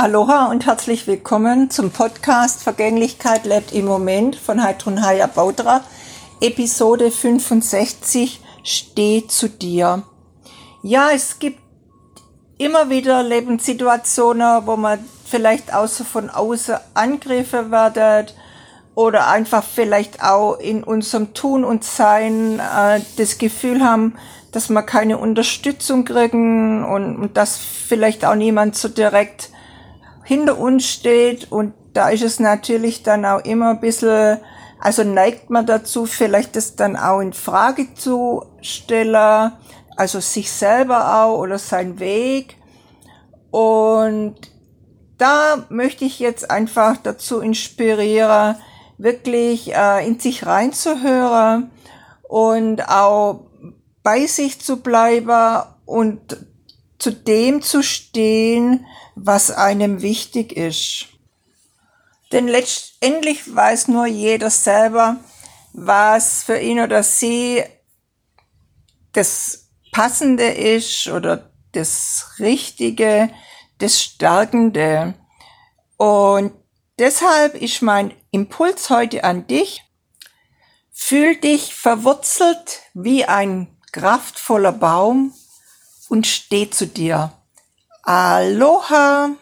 [0.00, 5.80] Aloha und herzlich willkommen zum Podcast Vergänglichkeit lebt im Moment von Heidrun Haya Baudra,
[6.40, 10.04] Episode 65 Steh zu dir.
[10.84, 11.58] Ja, es gibt
[12.58, 18.36] immer wieder Lebenssituationen, wo man vielleicht außer von außen Angriffe werdet
[18.94, 24.14] oder einfach vielleicht auch in unserem Tun und Sein äh, das Gefühl haben,
[24.52, 29.50] dass wir keine Unterstützung kriegen und, und dass vielleicht auch niemand so direkt
[30.28, 34.36] hinter uns steht und da ist es natürlich dann auch immer ein bisschen,
[34.78, 39.52] also neigt man dazu, vielleicht das dann auch in Frage zu stellen,
[39.96, 42.56] also sich selber auch oder sein Weg.
[43.50, 44.36] Und
[45.16, 48.56] da möchte ich jetzt einfach dazu inspirieren,
[48.98, 51.70] wirklich äh, in sich reinzuhören
[52.28, 53.46] und auch
[54.02, 56.36] bei sich zu bleiben und
[56.98, 58.84] zu dem zu stehen,
[59.24, 61.06] was einem wichtig ist.
[62.32, 65.16] Denn letztendlich weiß nur jeder selber,
[65.72, 67.64] was für ihn oder sie
[69.12, 73.30] das Passende ist oder das Richtige,
[73.78, 75.14] das Stärkende.
[75.96, 76.52] Und
[76.98, 79.82] deshalb ist mein Impuls heute an dich.
[80.92, 85.32] Fühl dich verwurzelt wie ein kraftvoller Baum
[86.08, 87.37] und steh zu dir.
[88.08, 89.38] Aloha!